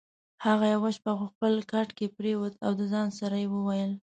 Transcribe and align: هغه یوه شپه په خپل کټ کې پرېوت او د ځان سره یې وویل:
هغه 0.45 0.65
یوه 0.75 0.89
شپه 0.97 1.11
په 1.19 1.23
خپل 1.31 1.53
کټ 1.71 1.89
کې 1.97 2.13
پرېوت 2.17 2.53
او 2.65 2.71
د 2.79 2.81
ځان 2.93 3.07
سره 3.19 3.35
یې 3.43 3.47
وویل: 3.53 3.91